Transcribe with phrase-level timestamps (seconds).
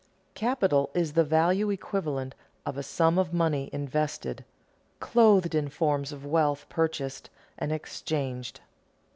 [0.33, 2.33] Capital is the value equivalent
[2.65, 4.43] of a sum of money "invested,"
[4.99, 8.61] "clothed" in forms of wealth purchased and exchanged.